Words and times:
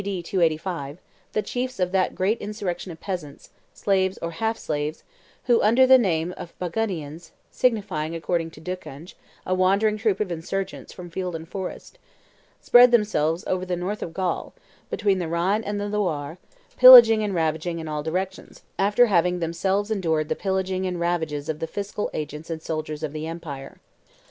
285, 0.03 0.97
the 1.33 1.43
chiefs 1.43 1.79
of 1.79 1.91
that 1.91 2.15
great 2.15 2.39
insurrection 2.41 2.91
of 2.91 2.99
peasants, 2.99 3.51
slaves 3.71 4.17
or 4.19 4.31
half 4.31 4.57
slaves, 4.57 5.03
who, 5.43 5.61
under 5.61 5.85
the 5.85 5.99
name 5.99 6.33
of 6.37 6.57
Bagaudians 6.57 7.29
(signifying, 7.51 8.15
according 8.15 8.49
to 8.49 8.59
Ducange, 8.59 9.13
a 9.45 9.53
wandering 9.53 9.97
troop 9.99 10.19
of 10.19 10.31
insurgents 10.31 10.91
from 10.91 11.11
field 11.11 11.35
and 11.35 11.47
forest), 11.47 11.99
spread 12.61 12.89
themselves 12.89 13.43
over 13.45 13.63
the 13.63 13.75
north 13.77 14.01
of 14.01 14.11
Gaul, 14.11 14.55
between 14.89 15.19
the 15.19 15.27
Rhine 15.27 15.63
and 15.63 15.79
the 15.79 15.87
Loire, 15.87 16.39
pillaging 16.77 17.21
and 17.21 17.35
ravaging 17.35 17.77
in 17.77 17.87
all 17.87 18.01
directions, 18.01 18.63
after 18.79 19.05
having 19.05 19.37
themselves 19.37 19.91
endured 19.91 20.29
the 20.29 20.35
pillaging 20.35 20.87
and 20.87 20.99
ravages 20.99 21.47
of 21.47 21.59
the 21.59 21.67
fiscal 21.67 22.09
agents 22.11 22.49
and 22.49 22.59
soldiers 22.63 23.03
of 23.03 23.13
the 23.13 23.27
empire. 23.27 23.77